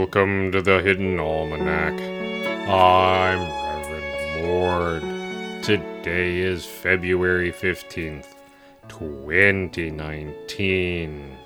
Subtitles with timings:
[0.00, 1.92] Welcome to the Hidden Almanac.
[2.66, 5.02] I'm Reverend Mord.
[5.62, 8.28] Today is February 15th,
[8.88, 11.36] 2019.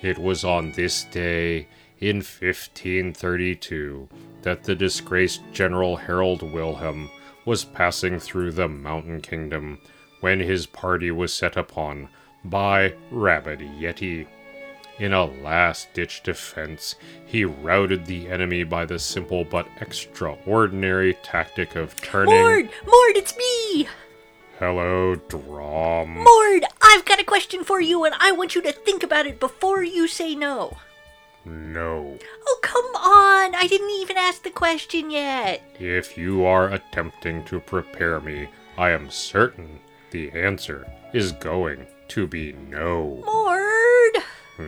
[0.00, 1.66] It was on this day
[1.98, 4.08] in 1532
[4.42, 7.10] that the disgraced General Harold Wilhelm
[7.44, 9.80] was passing through the Mountain Kingdom
[10.20, 12.08] when his party was set upon
[12.44, 14.28] by Rabbit Yeti.
[15.02, 16.94] In a last ditch defense,
[17.26, 22.32] he routed the enemy by the simple but extraordinary tactic of turning.
[22.32, 22.70] Mord!
[22.86, 23.88] Mord, it's me!
[24.60, 26.22] Hello, Drom.
[26.22, 29.40] Mord, I've got a question for you and I want you to think about it
[29.40, 30.76] before you say no.
[31.44, 32.16] No.
[32.46, 33.56] Oh, come on!
[33.56, 35.64] I didn't even ask the question yet.
[35.80, 39.80] If you are attempting to prepare me, I am certain
[40.12, 43.20] the answer is going to be no.
[43.26, 43.41] Mord!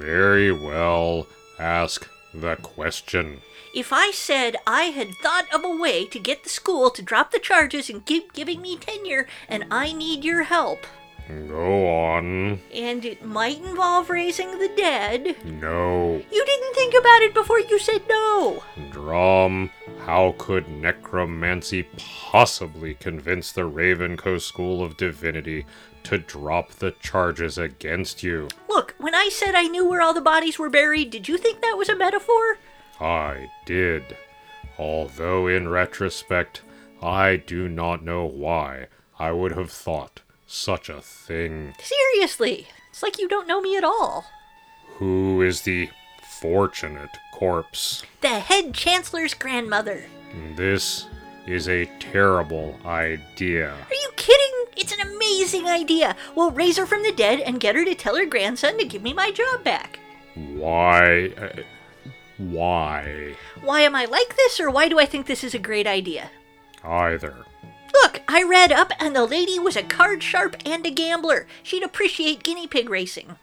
[0.01, 1.27] Very well.
[1.59, 3.41] Ask the question.
[3.75, 7.31] If I said I had thought of a way to get the school to drop
[7.33, 10.87] the charges and keep giving me tenure, and I need your help,
[11.29, 12.61] Go on.
[12.73, 16.23] and it might involve raising the dead, No.
[16.31, 18.63] you didn't think about it before you said no.
[18.91, 19.71] Drom,
[20.07, 25.65] how could necromancy possibly convince the Ravenco School of Divinity
[26.03, 28.49] to drop the charges against you?
[28.69, 31.63] Look, when I said I knew where all the bodies were buried, did you think
[31.63, 32.59] that was a metaphor?
[33.01, 34.15] I did.
[34.79, 36.61] Although in retrospect,
[37.01, 38.89] I do not know why
[39.19, 41.75] I would have thought such a thing.
[41.81, 44.27] Seriously, it's like you don't know me at all.
[44.99, 45.89] Who is the
[46.45, 48.03] fortunate corpse?
[48.21, 50.05] The head chancellor's grandmother.
[50.57, 51.07] This
[51.47, 53.71] is a terrible idea.
[53.73, 54.65] Are you kidding?
[54.77, 56.15] It's an amazing idea.
[56.37, 59.03] We'll raise her from the dead and get her to tell her grandson to give
[59.03, 59.99] me my job back.
[60.35, 61.33] Why?
[61.39, 61.63] uh,
[62.37, 63.37] why?
[63.63, 66.31] Why am I like this, or why do I think this is a great idea?
[66.85, 67.47] Either.
[67.95, 71.47] Look, I read up, and the lady was a card sharp and a gambler.
[71.63, 73.37] She'd appreciate guinea pig racing.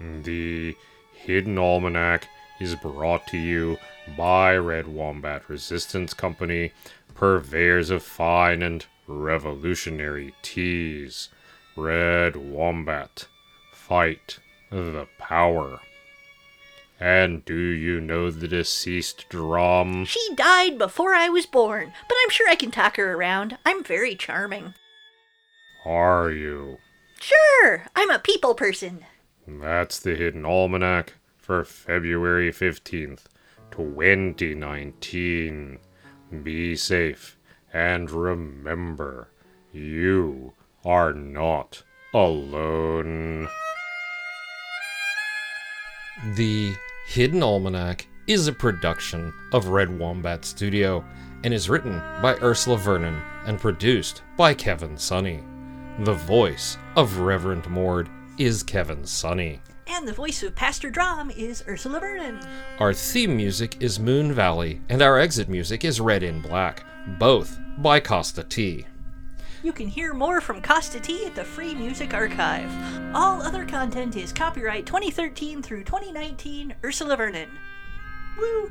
[0.00, 0.74] The
[1.12, 2.28] Hidden Almanac
[2.60, 3.78] is brought to you
[4.16, 6.72] by Red Wombat Resistance Company,
[7.14, 11.28] purveyors of fine and revolutionary teas.
[11.76, 13.26] Red Wombat.
[13.72, 14.38] Fight
[14.70, 15.80] the power.
[16.98, 20.06] And do you know the deceased Drom?
[20.06, 23.58] She died before I was born, but I'm sure I can talk her around.
[23.66, 24.72] I'm very charming.
[25.84, 26.78] Are you?
[27.20, 29.04] Sure, I'm a people person.
[29.46, 31.14] That's the Hidden Almanac
[31.46, 33.26] for February 15th,
[33.70, 35.78] 2019.
[36.42, 37.38] Be safe
[37.72, 39.28] and remember,
[39.72, 43.46] you are not alone.
[46.34, 46.74] The
[47.06, 51.04] Hidden Almanac is a production of Red Wombat Studio
[51.44, 55.44] and is written by Ursula Vernon and produced by Kevin Sonney.
[56.00, 59.60] The voice of Reverend Mord is Kevin Sonney.
[59.96, 62.38] And the voice of Pastor Drom is Ursula Vernon.
[62.78, 66.84] Our theme music is Moon Valley, and our exit music is Red in Black,
[67.18, 68.84] both by Kosta T.
[69.62, 72.70] You can hear more from Kosta T at the Free Music Archive.
[73.16, 77.48] All other content is copyright 2013 through 2019 Ursula Vernon.
[78.38, 78.70] Woo!